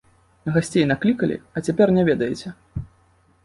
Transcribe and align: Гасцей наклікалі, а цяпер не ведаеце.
Гасцей 0.55 0.87
наклікалі, 0.93 1.37
а 1.55 1.65
цяпер 1.67 1.95
не 2.01 2.09
ведаеце. 2.11 2.59